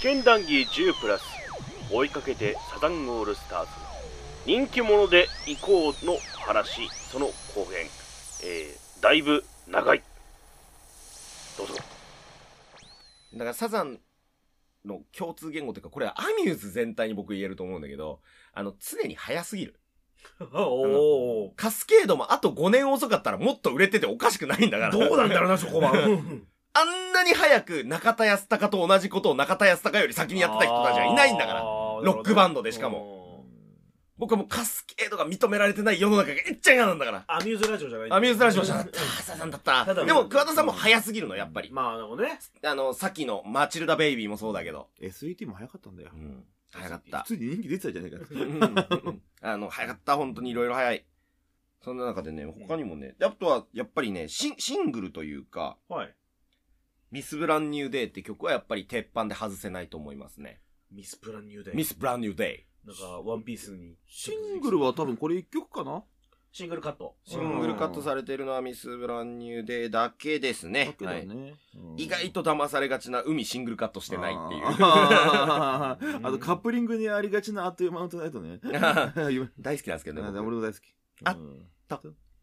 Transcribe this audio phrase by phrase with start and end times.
[0.00, 1.24] 試験談義10プラス
[1.92, 3.68] 追いかけてサザンオールスターズ
[4.46, 7.86] 人気者で行こうの話その後編、
[8.42, 10.02] えー、だいぶ長い
[11.58, 11.74] どうぞ
[13.34, 13.98] だからサザン
[14.86, 18.20] の共通言語というか、これはアミューズ全体に僕言えると思うんだけど、
[18.54, 19.78] あの、常に早すぎる。
[20.54, 21.52] おお。
[21.54, 24.92] カスケードもあと5年遅かったらもっと売れてておかしくないんだから。
[24.92, 25.92] どうなんだろうな、そこは。
[26.72, 31.60] あんなに早く中田康隆と同じことを中田康隆より先にやってた人たちはいないんだから。
[31.60, 33.20] ロックバンドでしかも。
[34.16, 37.24] 僕はもうカスケードが認められてない世の中がいっちゃ嫌なんだから。
[37.26, 39.00] アミューズラジオじゃないアミューズラジオじゃなかった。
[39.00, 41.70] サザンだったでも桑田さんも早すぎるの、やっぱり。
[41.72, 42.38] まあ、でもね。
[42.62, 44.88] あの、さっきのマチルダベイビーもそうだけど。
[45.00, 46.10] SET も早かったんだよ。
[46.12, 46.44] うん。
[46.70, 47.36] 早かった普。
[47.36, 48.18] 通に人気出てたじゃないか。
[49.40, 51.04] あの、早かった、本当にいろいろ早い。
[51.82, 56.14] そんな中でね、他にもね、あとは、やっぱりね、シンシングルというか、はい。
[57.10, 60.60] ミス・ブランニューデーって曲はやっぱり鉄板で外せないと思いますね。
[60.92, 61.76] ミスプランニューデイ。
[61.76, 63.96] ミス・ブランニューデなんか、ワンピースに。
[64.06, 66.02] シングルは多分これ一曲かな？
[66.52, 67.16] シングルカット。
[67.26, 67.30] ー。
[67.30, 70.92] シングルカットされてるのはミス・ブランニューデーだけですねだ。
[70.92, 71.28] けだはい
[71.96, 74.62] 意外と騙されがちな海シングルカットしてないっていう。
[74.66, 75.98] あ
[76.30, 78.60] とカップリングにありがちなあっという間のトナイトね。
[79.60, 80.28] 大好きなんですけどね。
[80.28, 80.82] 僕俺も大好き。
[81.24, 81.66] あうん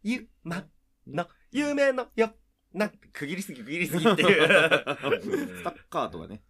[0.03, 0.63] ゆ、ま、
[1.07, 2.31] の、夢のよ、
[2.77, 4.47] な、区切りすぎ、区切りすぎっていう。
[5.57, 6.43] スタッカーとかね。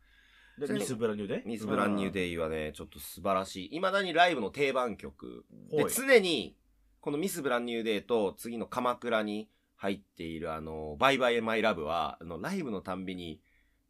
[0.59, 3.69] でミスブランニューデイミス・ブランニューデイはね、ちょっと素晴らしい。
[3.69, 5.45] 未だにライブの定番曲。
[5.69, 6.57] で、はい常に、
[6.99, 13.39] このミス・ブランニューデイと次の鎌倉に入っているあの、バイバイ・マイ・ラブは、あの、ライブのたんびに、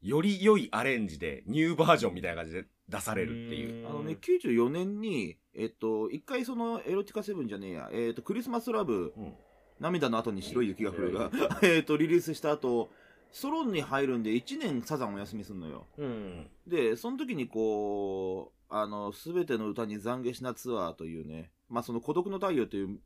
[0.02, 3.88] より良いアレンジで、ニューバージョンみたいな感じで出されるっていう。
[3.88, 9.34] あのね、94年に、えっと、一回その、エロティカセブンじゃねえや、えっと、クリスマスラブ、うん
[9.80, 12.92] 涙の後に白い雪が降るが、えっ と、リリースした後、
[13.32, 15.88] ソロに入るんで1年サザンお休みすんのよ。
[15.98, 16.50] うん。
[16.66, 23.00] で、その時にこう、あの、すべての歌に懺悔しなツアーというね、まあ、その孤独の太陽という、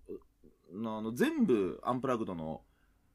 [0.73, 2.61] のあの、全部アンプラグドの、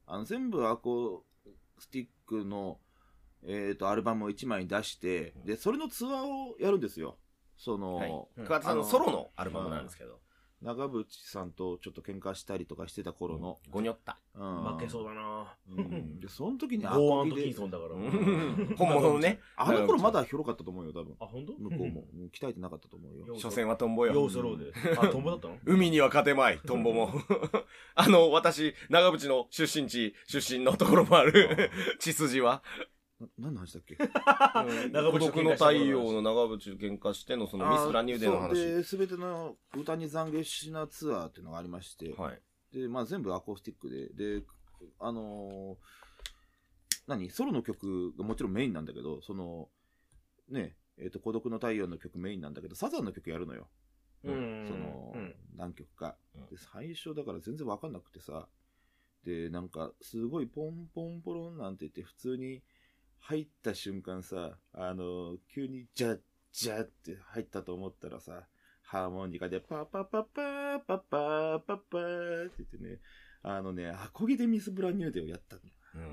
[0.07, 2.79] あの、全部アコースティックの、
[3.45, 7.17] えっ、と、アルバムを1枚出して、で、それのツアーをやるんですよ。
[7.57, 8.27] その、はい。
[8.45, 10.21] 桑田さんのソロのアルバムなんですけど。
[10.67, 14.19] 長渕さんとちょっと喧嘩したりとかしてた頃の、ゴニョった。
[14.35, 17.95] うん負けそうだなうんで、その時にゴアコギでーアンドキン、 ソンだから。
[18.77, 19.39] 本物のね。
[19.57, 21.15] あの頃まだ広かったと思うよ、多分。
[21.21, 21.53] あ、本当？
[21.53, 22.05] 向こうも。
[22.13, 23.39] うん鍛えてなかったと思うよ。
[23.39, 24.13] 所詮はトンボよ。
[24.13, 24.99] ヨーソローで。
[24.99, 25.57] あ、トンボだったの？
[25.65, 27.13] 海には勝てまい、トンボも。
[27.95, 32.65] あの、私、長渕の出身地、出身のところもある、血筋は。
[33.21, 33.97] な何の話だっけ？
[34.93, 38.55] 長孤独の太陽の長渕と喧嘩しての、そのミス・ラニューデーの話。
[38.55, 42.43] で、すべての歌に懺悔しなツアーっていうのがありまして、はい。
[42.73, 44.45] で、まあ全部アコースティックで、で、
[44.99, 45.77] あのー
[47.07, 47.31] 何？
[47.31, 49.71] ソロの曲がもちろんメインなんだけど、その、
[50.49, 53.69] ね、えっ、と、孤独の太陽の曲メインなんだけど、サザンの曲やるのよ。
[54.25, 54.67] うん。
[54.69, 55.35] その、うん。
[55.57, 56.17] 何曲か。
[56.35, 56.47] うん。
[56.47, 58.49] で、最初だから全然わかんなくてさ、
[59.25, 62.63] で、なんか、すごいポンポンポロンなんて言って、普通に
[63.21, 66.21] 入った瞬間さ、あの、急にジャッ
[66.53, 68.47] ジャッって入ったと思ったらさ、
[68.83, 73.01] ハーモニカでパパパパーパパーパパーって言ってね、
[73.43, 75.63] あのね、アコギでミス・ブランニューデーをやったの。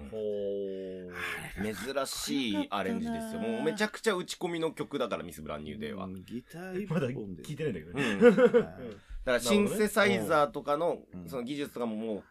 [0.10, 1.14] ほー。
[1.62, 3.42] 珍しいアレンジですよ。
[3.42, 6.06] もうめちゃくちゃ打ち込みの曲だから、ミス・ブランニューデーは。
[6.06, 7.08] うんギター一まだ。
[7.08, 8.16] 聞いてないんだけどうね。
[8.16, 8.20] ん。
[8.22, 12.24] だはいからシンセサイザーとかのう、んその技術とかもも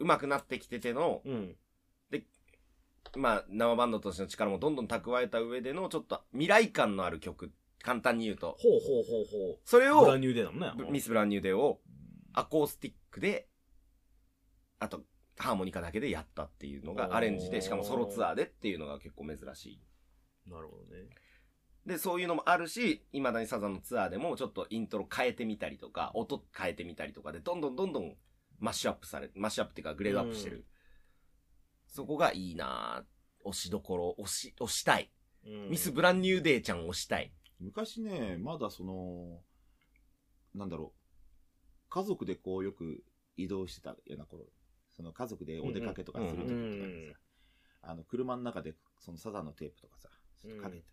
[0.00, 1.56] う、上手くなってきてての、うん。
[3.16, 7.52] まあ、生バンドとしての力もどんどん蓄えた上での、ちょっと未来感のある曲、
[7.82, 8.56] 簡単に言うと。
[8.58, 9.24] ほうほうほう
[9.54, 9.94] ほそれう。
[9.94, 10.90] ブラをン、ニューデーだもんね。
[10.90, 11.80] ミス・ブランニューデーを、
[12.32, 13.48] アコースティックで、
[14.78, 15.02] あと、
[15.36, 19.80] ハーモニカだけでやったっていうのがアレンジで、しかもソロツアーでっていうのが結構珍しい。
[20.50, 21.08] なるほどね。
[21.86, 28.16] で、そういうのもあるし、未だにサザンのツアーでもちょっとイントロ変えてみたりとか、音変えてみたりとかで、どんどんどんどん
[28.60, 30.64] マッシュアップされ、マッシュアップっていうかグレードアップしてる。
[31.92, 35.10] そこがいいなぁ押しどころ、押し、押したい。
[35.68, 37.32] ミス・ブランニューデーちゃん押したい。
[37.60, 39.40] 昔ね、まだその、
[40.54, 43.04] なんだろう、家族でこうよく
[43.36, 44.46] 移動してたような頃、
[44.96, 47.18] その家族でお出かけとかする時とかにさ、
[47.82, 50.08] あの、車の中でそのサザンのテープとかさ、
[50.40, 50.84] ちょっとかけて、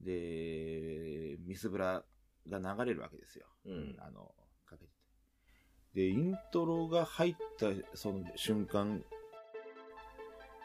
[0.00, 2.04] で、ミスブラ
[2.48, 3.46] が流れるわけですよ。
[3.64, 3.96] うん。
[3.98, 4.34] あの、
[4.66, 4.92] かけてて。
[5.94, 9.04] で、イントロが入ったその瞬間、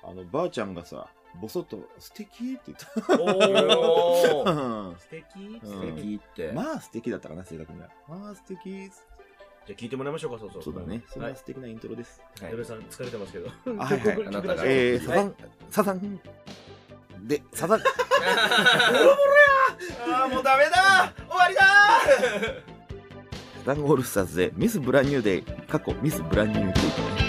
[0.07, 1.07] あの、ばあちゃんがさ、
[1.41, 3.21] ボソッと、素敵って言った。
[3.21, 5.25] おーうん 素敵？
[5.63, 6.51] うん素敵って。
[6.53, 7.89] まあ素敵だったかな、正確には。
[8.07, 8.89] まあ素敵
[9.67, 10.63] じゃあ聞いてもらいましょうか、そうそう。
[10.63, 11.03] そうだね。
[11.09, 11.27] そんは。
[11.29, 12.21] ない素敵なイントロです。
[12.41, 13.49] はい矢部さん疲れてますけど。
[13.49, 15.35] あはいは あなたがえー、サザはン、
[15.69, 16.21] サザン。
[17.23, 17.81] で、サザン、
[20.09, 21.61] ああ、もうダメだ終わりだ
[23.65, 27.26] サザンオールスターズでミス・ブランニューデー、過去ミス・ブランニューデー。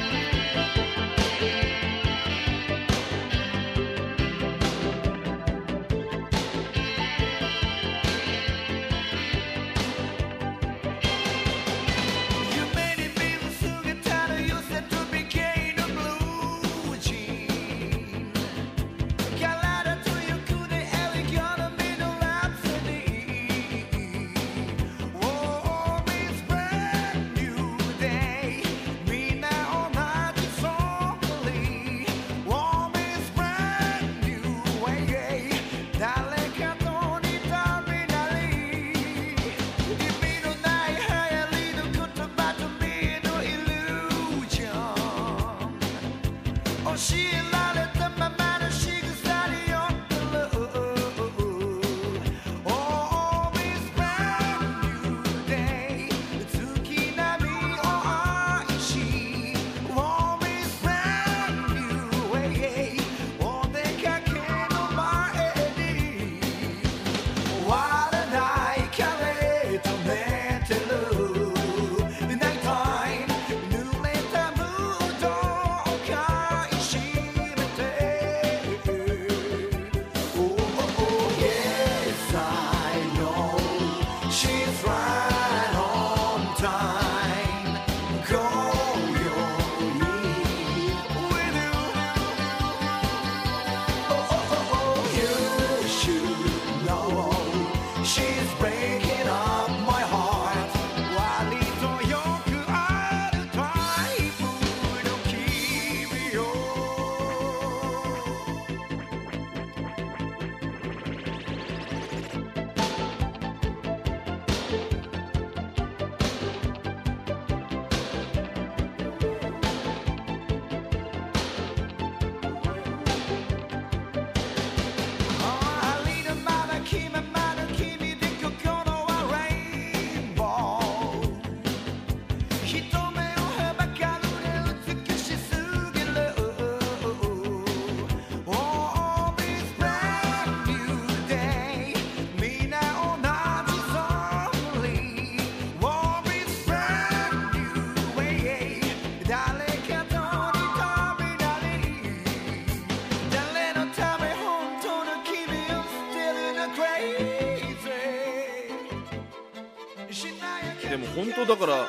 [160.99, 161.89] も本当だから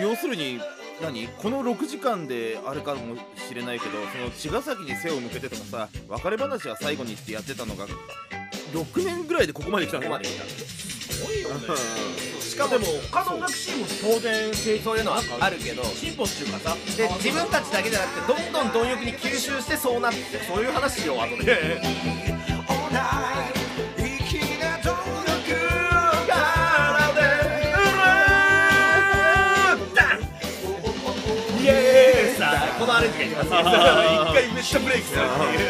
[0.00, 0.60] 要するに
[1.02, 1.28] 何？
[1.28, 3.16] この6時間であれかも
[3.48, 7.86] しれないけどその茅ヶ崎に背を向けてとかさ別れ話は最後にってやってたのが
[8.72, 10.02] 6年ぐらいでここまで来たの？
[10.02, 11.54] ここまで来たすごいよね。
[12.40, 21.80] しかもでも他の音楽シーンも当然成そういうのはあるけど進歩っていうかさで自分たちだけじゃなくてどんどん貪欲に吸収してそうなってそういう話しよう後で
[32.84, 33.64] このアレンジがいきます一回
[34.52, 35.60] めっちゃブレイクするっていう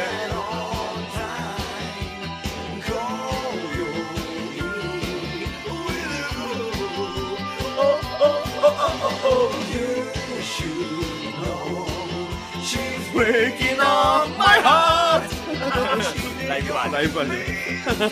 [13.14, 15.30] Breaking on my heart.
[16.48, 17.44] ライブはライブはね
[17.86, 18.08] あの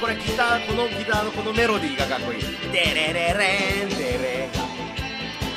[0.00, 2.40] これギターこのギターのこのメロディーがかっこいい。
[2.72, 4.66] デレレレンデレが。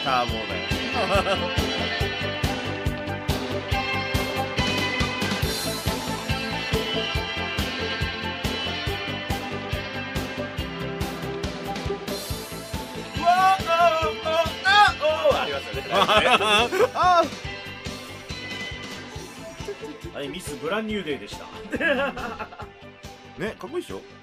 [0.03, 1.49] ターボだよ
[15.91, 17.23] ああ
[20.13, 21.45] はいミスブランニューデーでした。
[23.37, 23.97] ねかっこいいでしょ？
[23.97, 24.18] うん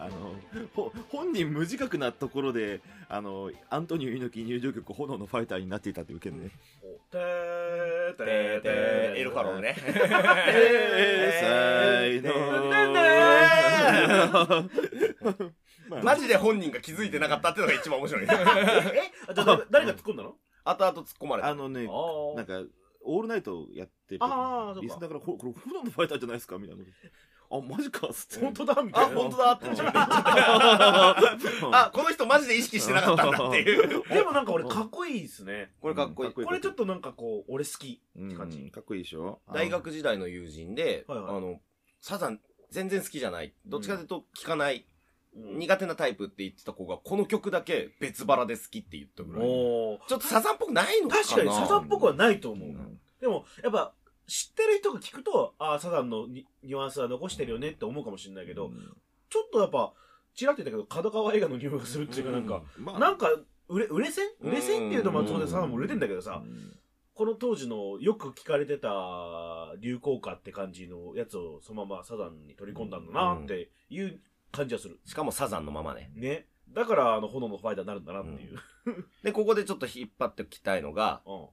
[0.00, 0.34] あの
[0.74, 6.50] ほ本人無自覚なところであのアントニオ猪木入場曲「炎のファイター」になっていたという件ね
[7.10, 9.76] てーてでーてーでエルファローね。
[16.02, 18.28] マジで本人が気づいてなかったっていうのが一番面白いえ
[19.34, 22.62] 誰誰が突っ込んだの後々突っ込まれたあのねあなんか
[23.04, 26.84] オールナイトやってるああーそっかリスナーからこれ炎のファイターじゃないですかみたいな
[27.52, 28.44] あ、マジかっつって。
[28.44, 29.16] 本当だみたあ、いな。
[29.16, 29.70] 本当だってっ。
[31.72, 34.02] あ、 この人マジで意識してなかったんだっていう。
[34.08, 35.72] でもなんか俺かっこいいですね。
[35.80, 36.32] これかっこいい。
[36.32, 38.00] これちょっとなんかこう、俺好き。
[38.16, 39.40] うん感じかっこいいでしょ？
[39.52, 41.60] 大学時代の友人で、はいはいあの、
[42.00, 42.40] サザン
[42.70, 43.52] 全然好きじゃない。
[43.66, 44.86] どっちかというと聞かない、うん
[45.34, 49.42] 苦手なタイプって言ってた子が、この曲だけ別腹で好きって言ったぐらい。
[49.42, 51.22] ちょっとサザンっぽくないのかな？
[51.22, 52.68] 確かにサザンっぽくはないと思う。
[52.68, 53.94] うんでも、やっぱ、
[54.26, 58.70] 知ってる人が聞くと、ああ、サザンのニニュアンスは残してるよねって思うかもしれないけど、
[59.30, 59.92] ちょっとやっぱ、
[60.34, 63.28] ちらっと言ったけど、角川映画の匂いがするっていうかなんか、まあなんか、
[63.68, 64.28] 売れ、売れ線？
[64.40, 66.78] 売れ線っていうと、まあ、うん当然サザンも売れてんだけどさ、うん
[67.14, 68.88] この当時のよく聞かれてた
[69.80, 74.18] 流行歌って感じのやつをそのままサザンに取り込んだんだなっていう
[74.50, 74.98] 感じはする。
[75.04, 76.10] しかもサザンのままね。
[76.14, 76.46] ね。
[76.70, 78.58] だから、あの、炎のファイターになるんだなっていう。
[79.22, 81.46] で、ここでちょっと引っ張っておきたいのが、うん。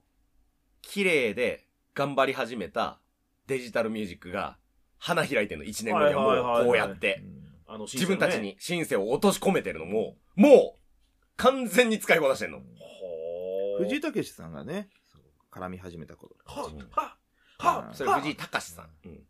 [0.80, 3.00] 綺麗で頑張り始めた
[3.46, 4.56] デジタルミュージックが、
[4.98, 5.64] 花開いてるの。
[5.64, 6.62] 1年後にははいはいはいはい。
[6.62, 7.22] もうこうやって、
[7.66, 10.80] あの、自分たちにシシンセを落とし込めてるのも、もう、
[11.36, 12.60] 完全に使いこなしてんの。
[13.78, 16.36] 藤井武さんがね、そう絡み始めた頃。
[16.44, 17.16] はは
[17.58, 18.90] はうんそれ藤井隆さん。
[19.04, 19.20] うん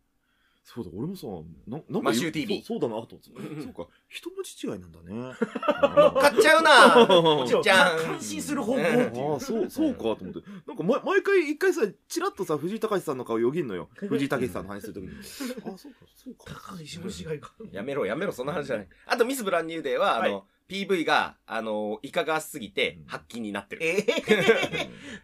[0.63, 1.27] そうだ、俺もさ、
[1.67, 3.61] ななんかマシュー TV そうそうだなと思って。
[3.63, 5.33] そうか、一文字違いなんだね。
[6.21, 9.33] 買っちゃうなもちゃん感心する方向っていう。
[9.33, 10.39] ああ、そう、そうかと思って。
[10.67, 13.89] なんか、ま、毎回一回さ、チラッとさ、藤井隆さんの顔よぎんのよ。
[13.97, 15.09] 藤井隆さんの話するときに。
[15.19, 16.61] あ、そうか、そうか。
[16.73, 17.69] 高い石虫がいかん。
[17.71, 18.87] やめろ、やめろ、そんな話じゃない。
[19.07, 23.81] あと、ミス・ブランニューデーは、あの、PV が、あの、いかがわしすぎて、発禁になってる。
[23.83, 24.05] え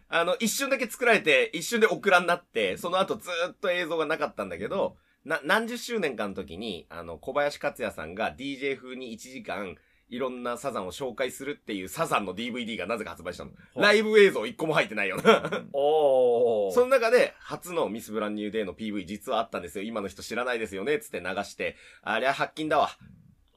[0.08, 9.76] あの、一瞬だけ作られて、一瞬でオクラになって、その後ずーっと映像がなかったんだけど、な、何十周年かの時に、あの、小林克也さんが DJ 風に1時間、
[10.10, 13.50] いろんなサザンを紹介するっていうサザンの DVD がなぜか発売したの。
[13.76, 15.42] ライブ映像一個も入ってないよな。
[15.74, 16.72] おー。
[16.72, 19.84] その中で、初のミス・ブランニューデーの PV 実はあったんですよ。
[19.84, 20.98] 今の人知らないですよね。
[20.98, 22.90] つって流して、ありゃ発禁だわ。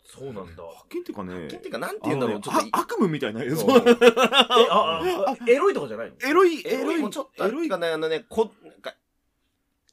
[0.06, 0.64] そうなんだ。
[0.76, 2.36] 発見っていうかね、発禁っていうか、なんて言うんだろう。
[2.36, 3.96] ねちょっと悪夢みたいな映像そうえ、
[4.70, 6.16] あ、あ、エロいとかじゃないの？
[6.30, 8.94] エロい、エエロロい、いもちょっとあエロいるかね、あのね、こ、なんか、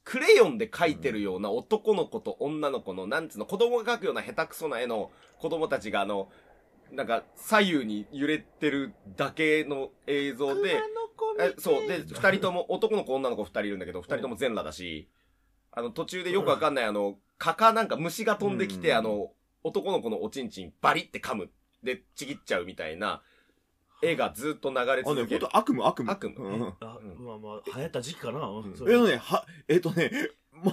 [0.09, 6.29] クレヨンで描いてるような男の子と女の子の、なんつうの、子供が描くような下手くそな絵の子供たちが、あの、
[6.91, 10.81] なんか、左右に揺れてるだけの映像で、
[11.39, 11.87] えそう。
[11.87, 15.07] で、二人とも、男の子女の子二人いるんだけど、二人とも全裸だし、
[15.71, 19.31] あの、途中でよくわかんない、あの、蚊かなんか虫が飛んできて、うんあの、
[19.63, 21.51] 男の子のおちんちんバリって噛む。
[21.83, 23.21] で、ちぎっちゃうみたいな、
[24.01, 25.41] 絵がずっと流れあのね、続ける。
[25.41, 26.11] ほんと悪夢、悪夢。
[26.11, 28.39] 悪夢うんあ、まあまあ、流行った時期かな。
[28.47, 30.11] うんえっとね、は、えっとね、
[30.63, 30.71] ま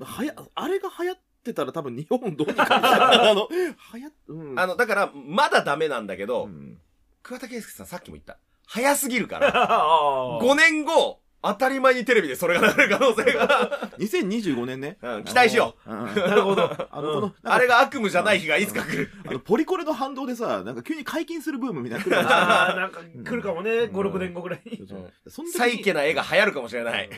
[0.00, 4.58] あ、はや、あれが流行ってたら多分日本どうにかなあの、流行っ、うん。
[4.58, 6.78] あの、だから、まだダメなんだけど、うん
[7.22, 8.36] 桑田佳祐さんさっきも言った。
[8.66, 14.96] 早すぎるから、あー5年後、当たり前にテレビでそれが流れる可能性が、 2025年ね。
[15.02, 15.92] うん、期待しよう。
[15.92, 16.04] ん。
[16.14, 16.70] なるほど。
[16.90, 17.34] あの、この、う。
[17.42, 19.10] あれが悪夢じゃない日がいつか来る。
[19.26, 23.92] あの、ポリコレの反動でさ、なんか急に解禁するブームみたいなの来るああ、 なんか来るかもね、5、ん。
[23.92, 24.62] 6年後ぐらい
[25.52, 27.10] サイケな絵が流行るかもしれない。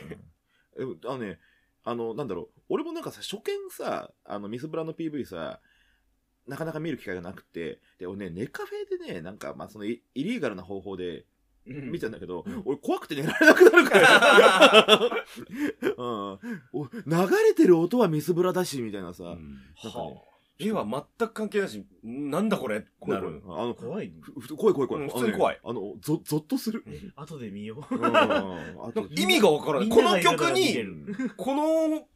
[0.77, 0.99] うん。
[1.05, 1.39] あのね、
[1.83, 5.59] あの、なんだろう、俺もなんかさ、初見さ、あの、ミスブラの PV さ、
[6.47, 11.25] なかなか見る機会がなくて、で、俺ね、ネカフェでね、なんか、まあ、そのイ、イリーガルな方法で
[11.65, 14.99] 見たんだけど、俺怖くて寝られなくなるから、
[15.97, 16.39] うん、
[16.73, 20.21] お流れてる音はミスブラだし、みたいなさ、なんかね、
[20.57, 23.31] 絵は全く関係なし、んなんだこれって怖ない。
[23.31, 23.41] る。
[23.47, 24.13] あの、怖い
[24.57, 25.03] 怖い怖い怖い。
[25.03, 25.59] うん普通に怖い。
[25.63, 26.83] あのねあの、ゾゾッとする。
[26.87, 27.95] え 後で見よう。
[29.19, 29.89] 意味がわからない。
[29.89, 30.77] この曲に、
[31.35, 32.07] この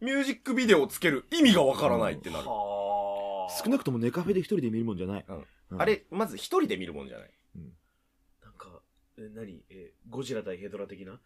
[0.00, 2.44] ミュージックビデオをつける意味がわからないってなる。
[2.46, 5.24] は少なくともネカフェで一人で見るもんじゃない。
[5.70, 5.82] うん。
[5.82, 7.30] あれ、まず一人で見るもんじゃない。
[9.34, 9.62] 何？
[9.70, 11.18] え、ゴジラ対ヘドラ的な？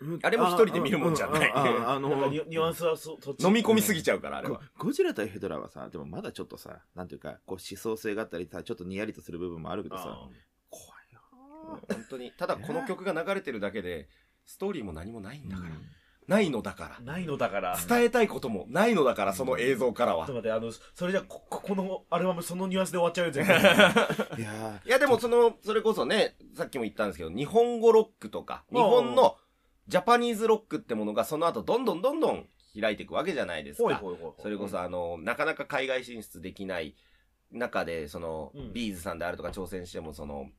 [0.00, 3.44] うんあれも一人で見るもんじゃないああああのなんかニュニュアンスはそ、そっち。
[3.44, 4.60] 飲み込みすぎちゃうから、あれゴは。
[4.78, 10.28] ゴジラ対ヘドラはさ、でもまだちょっとさ、なんていうか、こう思想性があったりさ、ちょっとにやりとする部分もあるけどさ、あ
[10.70, 11.20] 怖いよ
[11.88, 12.30] 本当に。
[12.32, 14.08] ただこの曲が流れてるだけで、
[14.46, 15.70] ストーリーも何もないんだから。
[15.70, 15.82] うん
[16.28, 17.70] ないのだかーないのだから。
[17.70, 17.78] ら。
[17.88, 20.48] 伝えたいこともないのだから、その映像からはちょっと。
[20.48, 23.56] 待って、あの、それじゃ、こ、ここのアルバムそのニュアンスで終わっちゃうよ、全然。
[24.38, 29.38] いやいやでもその、それこそね、さっきも言ったんですけど、日本語ロックとか、日本の
[29.86, 32.46] ジャパニーズロックってものがその後どんどんどんどん
[32.78, 33.84] 開いていくわけじゃないですか。
[33.84, 34.42] ほいほいほいほい。
[34.42, 36.94] それこそあの、なかなか海外進出できない
[37.50, 40.50] 中で、その、うん B'zさんであるとか挑戦しても、その、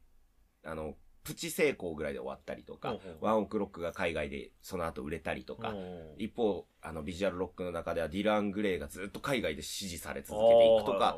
[0.65, 5.73] あの、プチ成功ぐらいで終わったりとか、 ONE OK ROCK が海外でその後売れたりとか、う。
[5.75, 11.17] ん一方、あの、ビジュアルロックの中では DIR EN GREY がずっと海外で支持され続けていくとか、、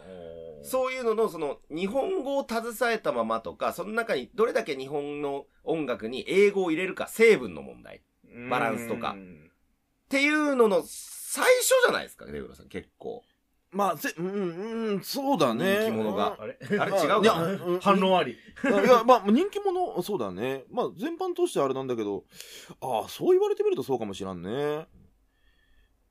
[0.62, 0.66] う。
[0.66, 8.02] そういうのの、その、日本語を携えたままとか、その中にどれだけ日本の音楽に英語を入れるか、成分の問題。
[8.50, 9.12] バランスとか。
[9.12, 9.52] うん
[10.12, 13.24] ていうのの最初じゃないですか、レグラさん、結構。
[13.72, 15.86] まあ、ぜ、うん、うん、そうだね。
[15.86, 16.58] 人気者があれ？
[16.78, 18.34] あれ違うかいや、なうん反論あり。
[18.34, 18.36] い
[18.66, 20.66] や、まあ、人気者、そうだね。
[20.70, 22.26] まあ、全般としてあれなんだけど、
[22.82, 24.52] ああ、そう言われてみるとそうかもしらんね。
[24.52, 24.86] あ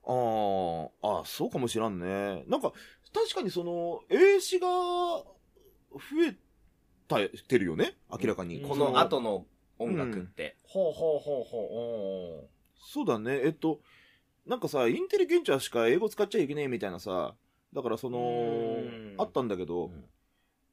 [0.06, 2.44] あ、ああ、そうかもしらんね。
[2.48, 2.72] なんか、
[3.12, 5.26] 確かにその、英詞が増
[6.26, 6.36] え
[7.08, 7.94] た、てるよね？
[8.10, 8.62] 明らかに。
[8.62, 9.44] この後の
[9.78, 10.56] 音楽って。
[10.64, 12.48] ほうほうほうほう。
[12.78, 13.40] そうだね。
[13.44, 13.80] えっと、
[14.46, 17.34] なんかさ、インテリゲンチャーしか英語使っちゃいけねえみたいなさ、
[17.72, 20.04] だからそのうん、あったんだけど、うん。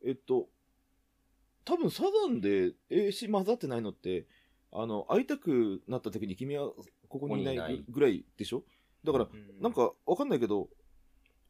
[0.06, 0.48] えっと、
[1.66, 4.26] 多分サザンで英詞混ざってないのって、
[4.72, 6.72] あの、会いたくなった時に君は
[7.10, 8.64] ここにいないぐらいでしょ？
[9.04, 9.62] だから、うん。
[9.62, 10.70] なん、かわかんないけど、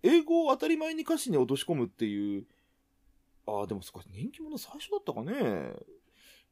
[0.04, 2.46] 英語を当たり前に歌詞に落とし込むっていう、
[3.46, 5.74] ああ、でもそっか、人気者最初だったかね。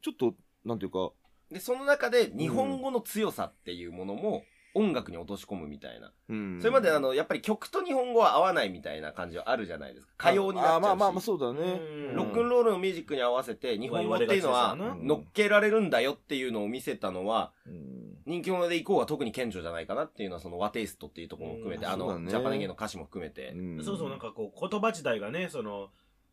[0.02, 1.12] ちょっと、なんていうか、
[1.52, 4.44] で、その中で日本語の強さっていうものも
[4.76, 6.12] 音楽に落とし込むみたいな。
[6.30, 6.60] うん。
[6.60, 10.14] それまであの、やっぱり曲と日本語は合わないみたいな感じはあるじゃないですか。
[10.20, 10.76] 歌謡になっちゃうし。
[10.76, 11.82] あまあまあまあ、そうだね。
[11.82, 25.90] うんロックンロールのミュージックに合わせて日本語っていうのは乗っけられるんだよっていうのを見せたのはうん人気者でいこうが特に顕著じゃないかなっていうのはその和テイストっていうところも含めてあのジャパネゲの歌詞も含めてうんそうそう、なんかこう、言葉自体がね、その、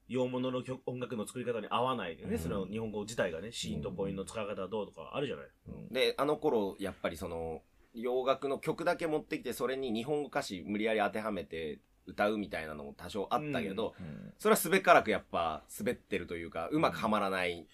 [0.09, 5.47] 洋物の曲音楽の作り方に合わないでね、うんその日本語自体がね、シーンと母音の使い方はどうとかあるじゃない。
[5.91, 7.63] であの頃やっぱりその
[7.95, 17.65] 洋楽の曲だけ持ってきてそれに日本語歌詞無理やり当てはめて歌うみたいなのも多少あったけど、うんそれはすべからくやっぱ滑ってるというかうまくはまらない、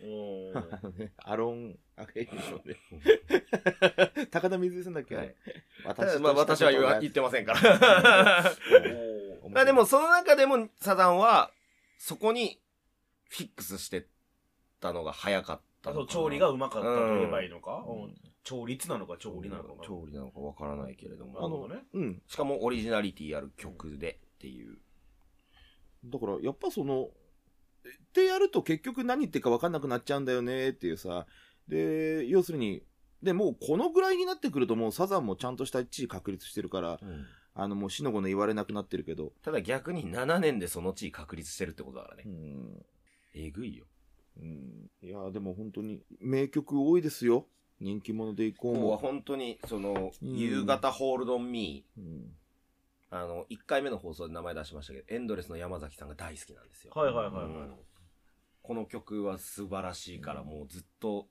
[1.16, 2.76] アロン、あ、えいいですよね。
[4.30, 4.92] 高田水江さん。
[4.92, 5.34] だっけ、はい
[5.86, 7.46] 私まあ私は言ってません。
[7.46, 8.52] から
[9.42, 11.50] おまあでもその中でもサザンは
[11.96, 12.60] そこに
[13.30, 14.04] フィックスしてっ
[14.78, 18.14] たのが早かった調理がうまかったと言えばいいのか、うん
[18.48, 19.84] 調律なのか調理なのか。
[19.84, 21.82] 調理なのかわからないけれどもなるほどね。
[21.92, 22.22] うん。
[22.26, 24.78] しかもオリジナリティある曲でっていう
[26.04, 27.08] だから、やっぱその、っ
[28.12, 31.26] てやると結局何言ってるか分かんなくなっちゃうんだよねっていうさ。
[31.68, 32.82] で、要するに、
[33.22, 37.00] で、もうこのぐらいになってくるともうサザンもちゃんとした地位確立してるから、
[37.54, 39.32] あのもう死の子の言われなくなってるけど。
[39.42, 42.86] ただ逆に7年でその地位確立してるってことだからねうん。
[43.34, 43.84] えぐいよ
[44.40, 44.90] うん。
[45.02, 47.46] いや、でも本当に名曲多いですよ。
[47.80, 49.02] 人気者でいこうここはも。
[49.02, 50.36] 本当にその、うん。
[50.36, 52.04] 夕方ホールドンミうん。
[52.04, 56.92] ーあの1回目の放送で名前出しましたけどエンドレスの山崎さんが大好きなんですよ。
[56.94, 57.44] はいはいはいはい。
[57.44, 57.74] うん。
[58.62, 61.26] この曲は素晴らしいからもうずっと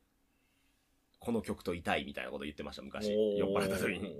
[1.19, 3.10] この曲といたいみたいなこと言ってました昔。
[3.12, 4.15] 酔っ払った時に。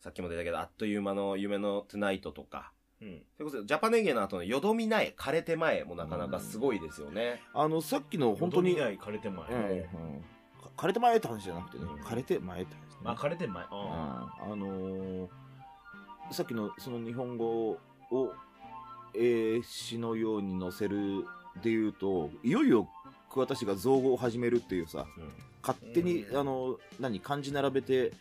[0.00, 2.72] さっきも出たけどあっという間の夢のトゥナイトとか。
[3.00, 3.22] うん。
[3.36, 9.48] それこそジャパネゲの後のよどみない枯れて前もなかなかすごいですよね、あの、さっきの本当に、本当に枯れて前。
[9.48, 9.70] うん。
[9.70, 10.20] うん。
[10.22, 10.37] か
[10.78, 12.02] 枯れて前って話じゃなくてね、うん。
[12.02, 12.96] 枯れて前って話ね。
[13.04, 13.64] あ、枯れて前。
[13.64, 13.70] うん。
[13.70, 14.56] ああ。
[14.56, 15.28] のー
[16.30, 17.46] さっきのその日本語
[18.10, 18.32] を
[19.14, 21.24] 英詞のように載せる
[21.62, 22.86] で言うといよいよ
[23.30, 25.06] 桑田氏が造語を始めるっていうさ
[25.62, 26.36] 勝手に、うん。
[26.38, 28.12] あの何漢字並べて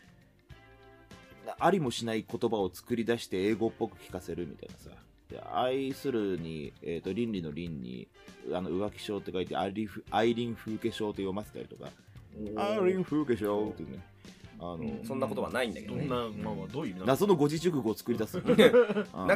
[1.60, 4.98] ありもしない言葉を作り出して英語っぽく聞かせるみたいなさ。
[5.30, 8.08] で愛するに、えー、と倫理の倫に
[8.54, 11.90] あの浮気症って書いてアイリンフアイリン風化症って読ませたりとか
[12.56, 14.00] アイリン風化症っていうね。
[14.60, 15.06] あの、うん。
[15.06, 16.08] そんなことはないんだけどね。
[16.08, 17.06] どんな、まあまあ、どういう意味なの？
[17.08, 18.38] 謎の語字熟語を作り出す。
[18.46, 18.56] な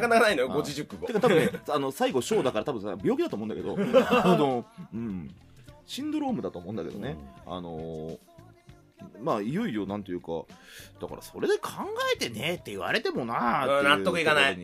[0.00, 1.06] かないのよあ五字熟語。
[1.06, 3.76] てか多分ね、 あの、最後、小だから多分さ、病気だと思うんだけど、
[4.10, 5.34] あの、うん、
[5.86, 8.18] シンドロームだと思うんだけどね、あのー
[9.20, 10.44] まあ、いよいよ、なんていうか、
[11.00, 11.70] だからそれで考
[12.14, 14.56] えてねって言われてもなーっていううん納得いかない。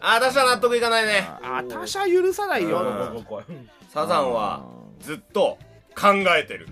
[0.00, 1.26] 私は納得いかないね。
[1.42, 3.24] あ私は許さないよ。
[3.88, 4.66] サザンは
[5.00, 5.58] ずっと
[5.94, 6.68] 考えてる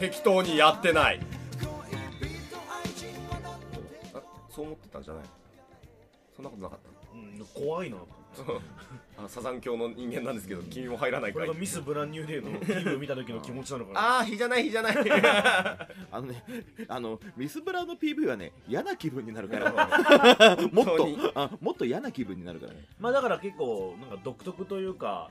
[0.00, 1.20] 適当にやってない。
[4.14, 5.24] あそう思ってたんじゃない
[6.34, 6.78] そんなことなかっ
[7.12, 7.96] うん怖いな。
[7.96, 11.46] たあサザン教の人間なんですけど君も入らないかい。
[11.46, 14.00] これがミス・ブランニューデーのフィルム見た時の気持ちなのかな？
[14.00, 14.94] ああ日じゃない日じゃない。
[16.12, 16.44] あのね、
[16.88, 21.18] あの、ミスブラの PV はね、嫌な気分になるから、 もっと本当に？
[21.34, 22.72] あ、もっと嫌な気分になるから。
[22.72, 22.84] ね。
[22.98, 25.28] まあだから結構、なんか独特というか、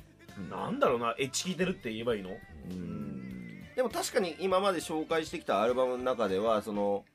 [0.52, 2.32] なんだろうな、エッチ聞いてるって言えばいいの？
[2.70, 3.09] うん。
[3.80, 7.06] でも確かに今まで紹介してきたアルバムの中ではその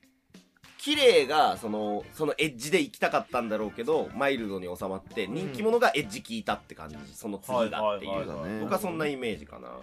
[0.78, 9.74] 綺麗がそのそのエッジで行きたかったんだろうけどマイルドに収まって人気者がエッジ効いたって感じその次がっていう、僕はそんなイメージかな、うん。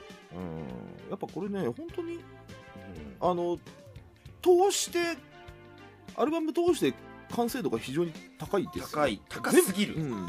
[1.12, 2.20] やっぱこれね、本当に、
[3.20, 3.60] あの、
[4.42, 5.20] 通して、
[6.16, 6.98] アルバム通して
[7.36, 8.92] 完成度が非常に高いです。
[8.92, 9.22] 高い。
[9.30, 10.28] 高すぎる、うん。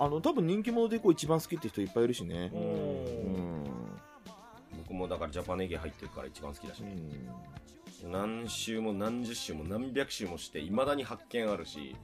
[0.00, 2.50] あの、多分人気者でこう一番好きって人いっぱいいるしね。
[2.52, 2.60] うう
[3.44, 3.47] ん
[4.98, 6.82] もだからジャパネギ入ってるから一番好きだし、
[8.02, 8.12] うん。
[8.12, 11.96] 何周も何十周も何百周もしていまだに発見あるし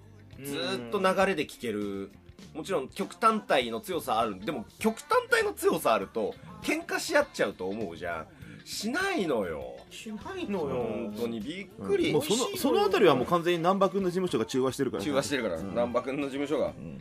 [0.42, 2.10] ずーっと流れで聴ける。
[2.52, 4.38] もちろん曲単体の強さある。
[4.40, 8.26] でも曲単体の強さあると喧嘩し合っちゃうと思うじゃん。
[8.64, 9.76] しないのよ。
[9.90, 10.68] しないのよ。
[10.68, 11.40] 本当に。
[11.40, 15.56] びっくり、もうそのそのあたりはもう完全に難波君の事務所が中和してるから中和してるから。
[15.58, 16.68] うん難波君の事務所が。
[16.68, 17.00] うん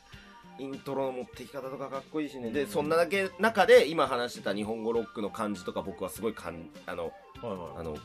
[0.59, 2.51] イントロの持ってき方とかかっこいいしね。
[2.51, 7.79] でそんなだけ中で今話してた日本語ロックの感じとか僕はすごいかんあのはいはい。
[7.79, 7.97] あの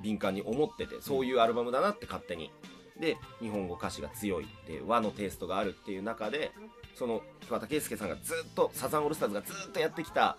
[0.00, 2.50] 敏感に思っててそういうアルバムだなって勝手に。
[2.98, 6.50] で日本語歌詞が強いで和のテイストがあるっていう中で
[6.96, 10.36] その桑田佳祐さんがずっとサザンオールスターズがずっとやってきた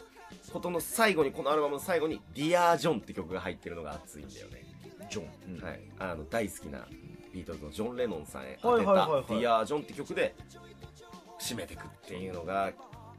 [0.51, 4.65] ことの最後にこのアルバムの最後に「Dear John」って曲が入ってるのが熱いんだよね、
[5.10, 6.88] ジョンはい、あの大好きな
[7.34, 10.36] ビートルズのジョン・レノンさんへ当てたはいはいはいはい「Dear John」って曲で
[11.39, 12.71] 締めてくっていうのが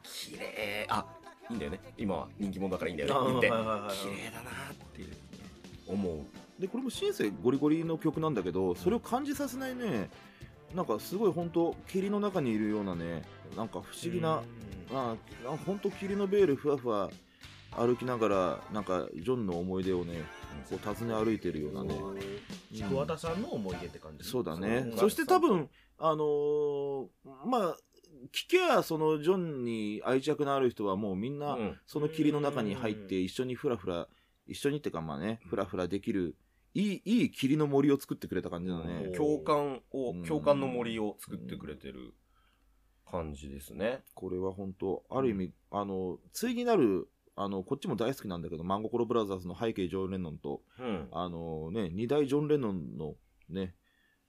[0.02, 0.87] 綺麗。
[0.88, 1.04] あ
[1.50, 1.80] いいんだよね。
[1.96, 3.30] 今は人気者だからいいんだよね。
[3.30, 3.48] 言って。
[3.48, 5.16] 綺麗だなっていう
[5.87, 6.61] 思う。
[6.61, 10.11] でこれもシンセゴリゴリの曲なんだけどそれを感じさせないね。
[10.74, 13.22] なんかすごい本当霧の中にいるようなね
[13.56, 14.42] なんか不思議な
[14.92, 17.11] ああ本当霧のベールふわふわ
[17.72, 20.22] 歩きながらなんかジョンの思い出をね
[20.68, 21.94] こう訪ね歩いてるようなね。
[22.72, 24.28] ちくわたさんの思い出って感じ。
[24.28, 24.92] そうだね。
[24.96, 27.06] そして多分あのー
[27.46, 27.76] まあ
[28.33, 31.78] 聞けばそのジョンに愛着のある人はもうみんなうん。
[31.87, 34.09] その霧の中に入って一緒にフラフラ
[34.46, 36.37] 一緒にってかまあねフラフラできる
[36.74, 39.12] いいいい霧の森を作ってくれた感じだね。
[39.16, 40.24] 共感をうん。
[40.24, 42.14] 共感の森を作ってくれてる
[43.11, 44.02] 感じですね。
[44.14, 51.09] これは本当ある意味、あの対になるあのこっちも大好きなんだけどマンゴコロブラザーズの背景ジョン・レノンとうん。
[51.11, 53.14] あのね二大ジョン・レノンの
[53.48, 53.74] ね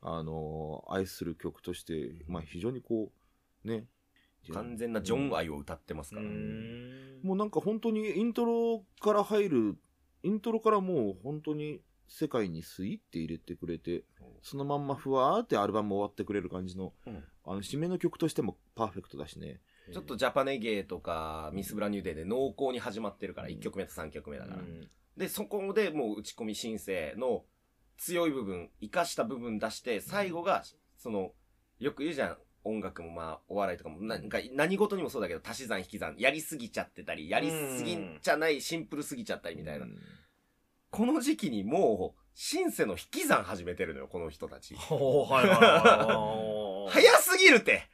[0.01, 3.20] あの愛する曲として、まあ、非常にこう
[3.63, 3.86] ね。
[4.54, 6.24] 完全なジョン愛を歌ってますから、
[7.24, 9.78] もうなんか本当にイントロから入る
[10.24, 14.04] イントロからもう本当に世界にスイって入れてくれて
[14.41, 17.24] そのまんまふわーってアルバム終わってくれる感じの,、うん。
[17.45, 19.62] あの締めの曲としてもパーフェクトだしね。
[19.91, 24.62] ちょっとジャパネゲーとかミス・ブランニューデーで濃厚に始まってるから1曲目と3曲目だから、
[25.17, 27.43] でそこでもう打ち込み申請の
[27.97, 30.63] 強い部分生かした部分出して最後が
[30.97, 31.32] その
[31.80, 39.97] よく言うじゃん音楽もまあお笑いとかもなんか何事にもそうだけど足し算引き算やりすぎちゃってたりやりすぎじゃないシンプルすぎちゃったりみたいな、うん。
[40.89, 44.76] この時期にもうシンセの引き算始めてるのよこの人たち。
[44.89, 46.93] はいはいはい。
[46.93, 47.88] 早すぎるって。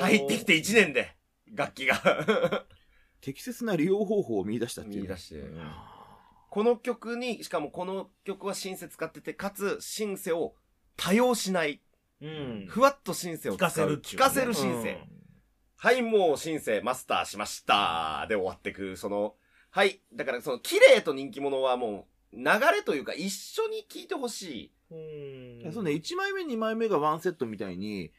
[0.00, 1.16] 入ってきて1年で
[1.54, 2.66] 楽器が。
[3.20, 5.36] 適切な利用方法を見出したっていう見出して。
[5.36, 5.72] うん。
[6.50, 10.54] この曲にしかもこの曲はシンセ使っててかつシンセを
[10.96, 11.80] 多用しない
[12.22, 12.66] うん。
[12.68, 13.68] ふわっとシンセを使う。
[13.68, 14.98] 聞かせるっちゅう聞かせるシンセ、
[15.76, 18.26] はいもうシンセマスターしました。
[18.28, 19.34] で終わってくその
[19.70, 20.00] はい。
[20.14, 25.66] だからその綺麗と人気者はもう流れというか一緒に聴いてほしい。
[25.68, 28.12] うそうね、1枚目、2枚目がワンセットみたいに、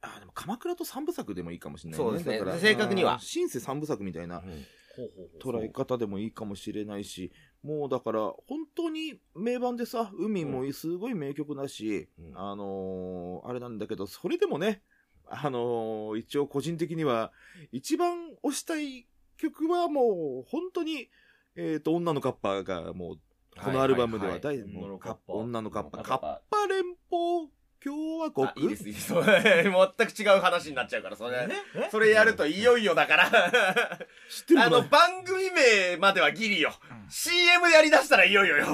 [0.00, 2.04] あでも鎌倉と3部作でもいいかもしれないね。
[2.04, 2.38] そうですね。
[2.38, 3.18] だから正確には。
[3.20, 4.50] シンセ3部作みたいなほう
[4.96, 5.58] ほうほう。
[5.58, 12.38] 捉え方でもいいかもしれないし、もうだから、本当に名盤でさ、海もすごい名曲だし、うん。
[12.38, 14.82] あのーあれなんだけど、それでもね、
[15.26, 17.32] あのー一応個人的には、
[17.70, 21.08] 一番推したい曲はもう、本当に、
[21.54, 23.18] えっ、と、女のカッパがもう、
[23.62, 25.32] このアルバムでは大、い女のカッパ。
[25.34, 26.18] 女のカッパ、カッ
[26.50, 27.50] パ連邦
[27.84, 28.46] 共和国？
[28.46, 29.08] あいいですいいです。
[29.08, 31.48] そう全く違う話になっちゃうからそれ。
[31.74, 31.88] え？
[31.90, 33.30] それやるといよいよだから。
[34.28, 36.72] 知ってるあの番組名まではギリよ。
[37.08, 38.66] CM やりだしたらいよいよよ。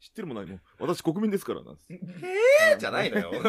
[0.00, 0.60] 知ってるもないもん。
[0.78, 1.72] 私国民ですからな。
[1.72, 1.86] んです。
[1.90, 2.78] えー？
[2.78, 3.30] じゃないのよ。
[3.32, 3.42] うん。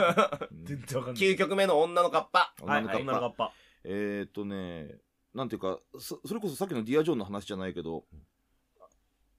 [0.63, 1.23] 全然わかんない。
[1.23, 2.53] 9曲目の女のカッパ。
[2.61, 2.83] はい。
[2.83, 3.01] 女のカッパ。
[3.01, 3.53] 女のカッパ。
[3.83, 4.99] えーっとね、
[5.33, 8.03] なんていうか、そそれこそさっきのディア・ジョンの話じゃないけど、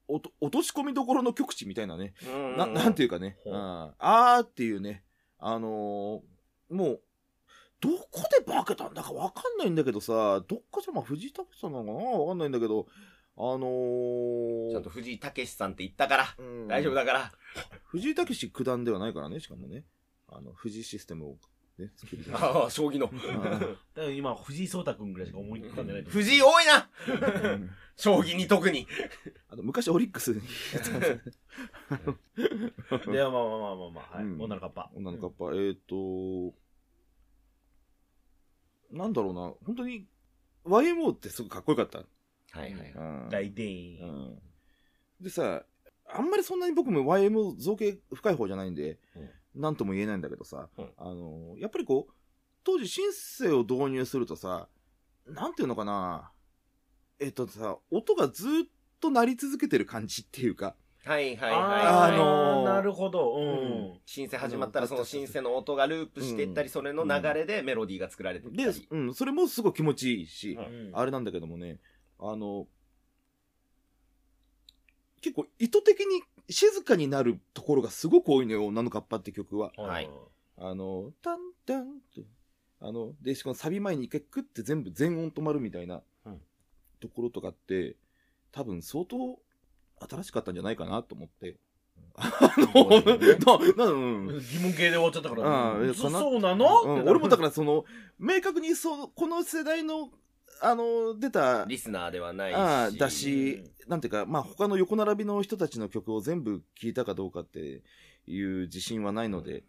[0.07, 2.13] おと落とし込みどころの極致みたいなね、
[2.57, 5.03] ななんていうかね、あーっていうね、
[5.45, 7.01] あのーもう、
[7.81, 12.09] どこで化けたんだかわかんないんだけどさ、どっかじゃまあ藤井隆さんなのかな？
[12.17, 12.87] わかんないんだけど、
[13.35, 16.67] あのーちゃんと藤井武さんって言ったからうん。
[16.67, 17.31] 大丈夫だから。
[17.83, 19.83] 藤井武九段ではないからね、しかもね、
[20.29, 21.37] あの、藤井システムを
[21.77, 23.07] ね、作り出しああ将棋の。
[23.07, 23.19] ただ
[23.59, 26.89] から今藤井聡太君ぐらいしか思い浮かんでない藤井多いな。
[27.07, 27.71] うん。
[27.95, 28.87] 将棋に特に。
[29.49, 30.41] あの昔オリックスに。
[33.11, 34.17] でまあまあまあまあまあ。
[34.17, 34.23] はい。
[34.23, 34.41] うん。
[34.41, 34.91] 女のカッパ。
[34.93, 36.53] 女のカッパ、えっ、と、
[38.91, 40.07] なんだろうな、本当に、
[40.65, 41.99] YMO ってすごいかっこよかった。
[42.57, 42.91] はいはい。
[42.95, 43.29] うん。
[43.29, 44.03] 大デイン。
[44.03, 44.39] うん。
[45.19, 45.63] でさ、
[46.05, 48.99] あんまりそんなに僕も YM 造形深い方じゃないんで、
[49.55, 52.13] なんとも言えないんだけどさ、うんあの、やっぱりこう、
[52.63, 54.67] 当時シンセを導入するとさ、
[55.27, 56.31] なんていうのかな、
[57.19, 58.49] えっとさ、音がずっ
[58.99, 62.11] と鳴り続けてる感じっていうか、はいはいあはい。
[62.13, 63.35] あのーなるほど。
[63.35, 63.99] うん。
[64.05, 71.79] シンセ始まったらそのシンセの音がループしていったり、それの流れでメロディーが作られてでり。、うん、それもすごい気持ちいいし、うんあれなんだけどもね、
[72.19, 72.67] あの、
[75.21, 79.71] 結構意図的に静かになるところがすごく多いのよ、女のカッパって曲は。
[79.77, 80.09] はい
[80.55, 82.21] あの、タンタンって、
[82.79, 86.41] あの、で、しかもサビ前に一回クッて全部全音止まるみたいなうん
[86.99, 87.95] ところとかって、
[88.51, 89.39] 多分相当
[90.07, 91.57] 新しかったんじゃないかなと思って。
[92.15, 94.27] あの、な、な、うん。
[94.27, 95.71] 疑問系で終わっちゃったから。
[95.73, 96.81] うんそそうなの？
[96.83, 97.83] うん俺もだからその、
[98.19, 100.11] 明確にそう、この世代の、
[100.61, 102.55] あの、出た、リスナーではないし。
[102.55, 107.83] ああ、だし、なんていうか、まあ、他の横並びの人たちの曲を全部聴いたかどうかって
[108.25, 109.63] いう自信はないので、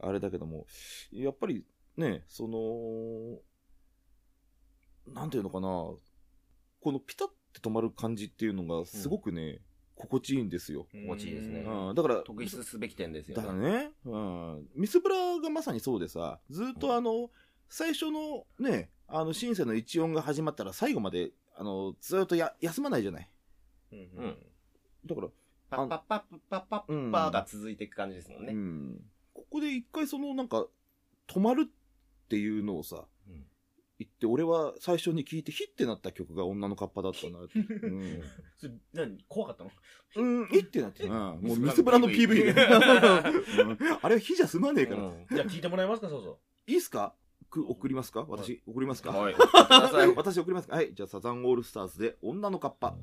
[0.00, 0.66] あれだけども、
[1.12, 1.64] やっぱり
[1.96, 3.40] ね、その、
[5.14, 9.60] なんていうのかな、このピタって止まる感じっていうのがすごくね、
[9.96, 10.86] 心地いいんですよ。
[10.92, 13.70] 心地いいですねうん、だから、特筆すべき点ですよだからね。
[13.70, 14.68] ね、うん。
[14.76, 17.30] ミスブラがまさにそうでさ、ずっとあの、
[17.68, 23.30] 最初のね、あの、シンセの一音が始まったら最後まで、あの、ずっとや、休まないじゃない。
[23.92, 24.36] うんうん
[25.06, 25.28] だから、
[25.70, 28.52] パッパッパッパッパッパッパーが続いていく感じですもんね。
[28.52, 29.00] うん。
[29.32, 30.66] ここで一回そのなんか、
[31.28, 33.44] 止まるっていうのをさ、うん
[34.00, 37.58] 言って、俺は最初に聞いてヒッてなった曲が女のカッパだったなって。
[37.84, 38.22] うん。
[38.56, 39.18] それ何？
[39.26, 39.70] 怖かったの？
[40.16, 41.02] うん、ヒッてなって。
[41.02, 41.10] うん。
[41.10, 42.54] もうミミススブラの PV
[44.00, 45.02] あれは火じゃ済まねえから。
[45.02, 47.14] うんじゃあ聞いてもらえますか、そうそいいっすか？
[47.50, 48.24] く送りますか？
[48.28, 49.10] 私、送りますか？
[49.10, 49.34] はい。
[50.16, 50.76] 私送りますか？
[50.76, 50.94] はい。
[50.94, 52.94] じゃあサザンオールスターズで女のカッパ。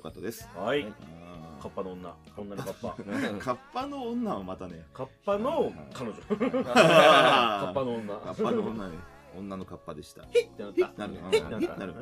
[0.00, 0.48] よかったです。
[0.56, 0.60] う。
[0.60, 0.80] はい。
[0.80, 0.94] うん
[1.60, 2.16] カッパの女。
[2.38, 2.96] 女のカッパ。
[3.38, 4.86] カッパの女はまたね。
[4.94, 6.18] カッパの彼女。
[6.64, 6.80] カ カ
[7.70, 8.16] ッパの女。
[8.16, 8.98] カッパの女ね。
[9.36, 10.22] 女のカッパでした。
[10.22, 10.92] ってなった。
[10.96, 11.94] なるえっなったなる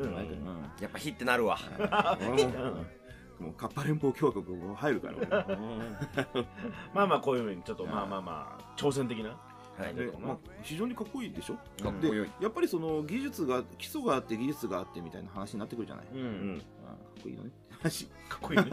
[0.81, 1.59] やっぱ火ってなるわ。
[2.21, 2.25] う
[3.43, 5.27] んもうカッパ連邦共和国も入るから俺
[6.93, 9.31] まあまあこういうふうにちょっとまあまあまあ挑戦的な
[9.79, 9.95] はい。
[9.95, 11.55] でまあ非常にかっこいいでしょ？
[11.83, 12.31] かっこよい。
[12.41, 16.63] やっぱりその技術が基礎があって技術があってみたいな話になってくるじゃない、ううんん。
[16.85, 17.51] あかっこいいよね
[17.83, 18.07] 話。
[18.29, 18.67] かっこいい ね。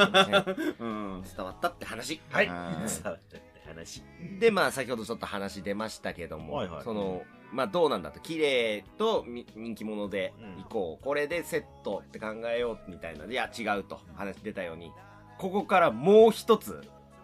[0.79, 1.23] うん。
[1.35, 2.21] 伝わったって話。
[2.31, 2.47] はい。
[2.49, 4.03] あーさあって話。
[4.39, 6.83] で、まあ、先ほどちょっと話出ましたけども、はいはい。
[6.83, 13.99] その、まあ、どうなんだと、綺麗とみ人気者でうん行こう、これでセットって考えようみたいな、いや、違うと。
[14.15, 14.91] 話出たように、
[15.37, 16.81] ここからもう一つ、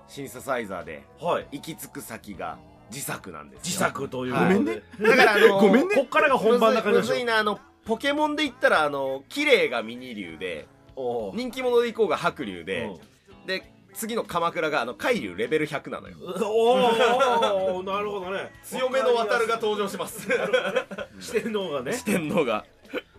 [0.07, 1.47] シンセサイザーではい。
[1.53, 2.57] 行き着く先が
[2.89, 3.63] 自作なんですよ。
[3.65, 4.53] 自作というはい。
[4.57, 4.83] ことで。
[5.09, 5.95] だから、あの ごめんね。
[5.95, 7.11] こっからが本番な感じでしょ。
[7.13, 13.11] むずいな、あの、ポケモンで言ったら、あの、綺麗がミニ竜で、人気者で行こうが白竜で、うん
[13.45, 16.17] で、次の鎌倉が、あの、海竜レベル100なのよ。
[16.43, 16.73] お
[17.77, 20.27] おなるほどね強めの渡るが登場します。
[21.19, 22.65] 四天王がね四天王が。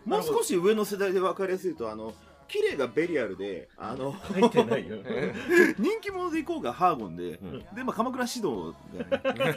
[0.05, 2.13] もう少し上の世代で分かりやすいとあの
[2.53, 4.99] 綺麗がベリアルであの入ってないよ。
[5.79, 7.75] 人気者でいこうがハーゴンで、ん。
[7.75, 8.75] で、まあ、鎌倉指導
[9.11, 9.55] がね、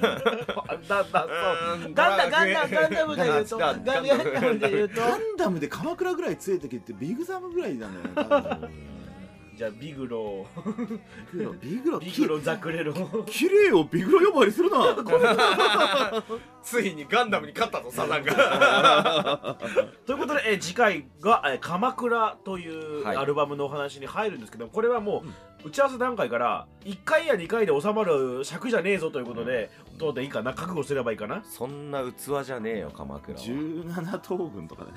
[0.88, 1.12] だん。
[1.12, 1.28] だんそ
[1.82, 1.86] う。
[1.86, 1.94] うん。
[1.94, 3.16] ガンダガンダガンダム。
[3.18, 5.02] で言うとガガンダムで言うと。
[5.02, 8.70] ガンダムで鎌倉ぐらい強い時ってビッグザムぐらいなんだよね
[9.56, 10.46] じゃあビグロ
[11.34, 12.94] ビグロビグロ ビグロザクレロ。
[13.26, 14.96] きれいよビグロ呼ばわりするな。
[16.62, 19.58] ついにガンダムに勝ったぞサザンが。
[20.06, 23.18] ということで、えー次回が、えー鎌倉」というはい。
[23.18, 31.42] アルバムのお話に入るんですけど、これはもう打ち合わせ段階から1回や2回で収まる尺じゃねえぞということで、どうでいいかな覚悟すればいいかな？
[31.44, 33.44] そんな器じゃねえよ鎌倉は。
[33.44, 34.92] 17等分とかね。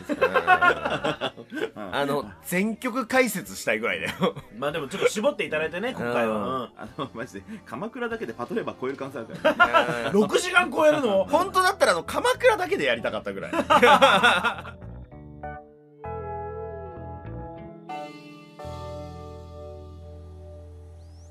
[1.74, 4.34] う んあの全曲解説したいぐらいだよ。
[4.58, 10.10] まあでもちょっと絞っていただいてね今回は、あのマジで鎌倉だけでパトレーバー超える可能性あるから。
[10.10, 11.24] うん、6時間超えるの？
[11.30, 13.52] 本当だったらあの鎌倉だけでやりたかったぐらい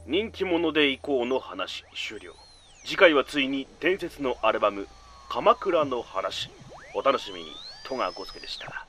[0.07, 2.33] 人気者で行こうの話終了。
[2.85, 4.87] 次回はついに伝説のアルバム
[5.27, 6.49] 「鎌倉の話」
[6.95, 7.51] お楽しみに。
[7.83, 8.87] 戸川浩介でした。